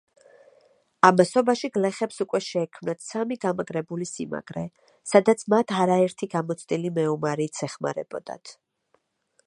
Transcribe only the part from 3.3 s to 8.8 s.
გამაგრებული სიმაგრე, სადაც მათ არაერთი გამოცდილი მეომარიც ეხმარებოდათ.